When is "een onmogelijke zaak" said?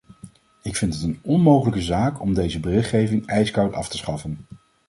1.03-2.19